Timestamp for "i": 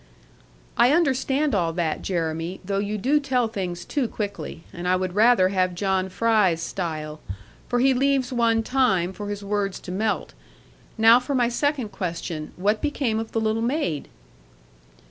0.77-0.93, 4.87-4.95